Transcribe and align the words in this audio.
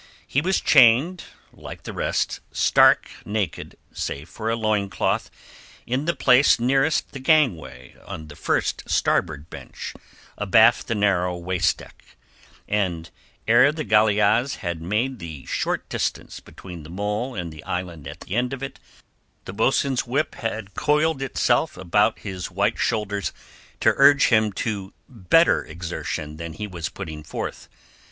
He 0.25 0.41
was 0.41 0.59
chained, 0.59 1.25
like 1.53 1.83
the 1.83 1.93
rest, 1.93 2.39
stark 2.51 3.11
naked, 3.23 3.77
save 3.93 4.29
for 4.29 4.49
a 4.49 4.55
loincloth, 4.55 5.29
in 5.85 6.05
the 6.05 6.15
place 6.15 6.59
nearest 6.59 7.11
the 7.11 7.19
gangway 7.19 7.95
on 8.07 8.27
the 8.27 8.35
first 8.35 8.89
starboard 8.89 9.47
bench 9.51 9.93
abaft 10.39 10.87
the 10.87 10.95
narrow 10.95 11.37
waist 11.37 11.77
deck, 11.77 12.17
and 12.67 13.11
ere 13.47 13.71
the 13.71 13.85
galeasse 13.85 14.55
had 14.55 14.81
made 14.81 15.19
the 15.19 15.45
short 15.45 15.87
distance 15.87 16.39
between 16.39 16.81
the 16.81 16.89
mole 16.89 17.35
and 17.35 17.53
the 17.53 17.63
island 17.63 18.07
at 18.07 18.21
the 18.21 18.35
end 18.35 18.53
of 18.53 18.63
it, 18.63 18.79
the 19.45 19.53
boatswain's 19.53 20.07
whip 20.07 20.33
had 20.33 20.73
coiled 20.73 21.21
itself 21.21 21.77
about 21.77 22.17
his 22.17 22.49
white 22.49 22.79
shoulders 22.79 23.31
to 23.79 23.93
urge 23.97 24.29
him 24.29 24.51
to 24.51 24.93
better 25.07 25.63
exertion 25.63 26.37
than 26.37 26.53
he 26.53 26.65
was 26.65 26.89
putting 26.89 27.21
forth. 27.21 27.69